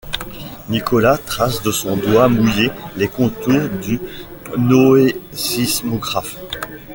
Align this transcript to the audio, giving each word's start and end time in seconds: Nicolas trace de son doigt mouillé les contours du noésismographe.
Nicolas 0.69 1.19
trace 1.19 1.61
de 1.61 1.69
son 1.71 1.95
doigt 1.95 2.27
mouillé 2.27 2.71
les 2.97 3.07
contours 3.07 3.69
du 3.83 3.99
noésismographe. 4.57 6.37